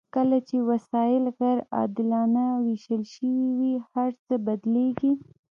کله 0.15 0.37
چې 0.47 0.57
وسایل 0.69 1.23
غیر 1.39 1.59
عادلانه 1.75 2.45
ویشل 2.65 3.03
شوي 3.13 3.47
وي 3.59 3.73
هرڅه 3.91 4.33
بدلیږي. 4.45 5.11